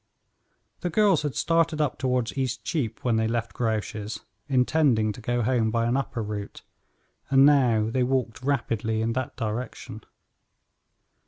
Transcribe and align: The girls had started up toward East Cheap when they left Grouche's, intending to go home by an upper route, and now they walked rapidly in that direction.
The 0.79 0.89
girls 0.89 1.21
had 1.21 1.35
started 1.35 1.79
up 1.79 1.99
toward 1.99 2.35
East 2.35 2.63
Cheap 2.63 3.03
when 3.03 3.17
they 3.17 3.27
left 3.27 3.53
Grouche's, 3.53 4.21
intending 4.49 5.11
to 5.11 5.21
go 5.21 5.43
home 5.43 5.69
by 5.69 5.85
an 5.85 5.95
upper 5.95 6.23
route, 6.23 6.63
and 7.29 7.45
now 7.45 7.87
they 7.91 8.01
walked 8.01 8.41
rapidly 8.41 9.03
in 9.03 9.13
that 9.13 9.35
direction. 9.35 10.03